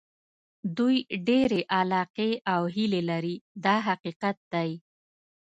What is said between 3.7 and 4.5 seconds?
حقیقت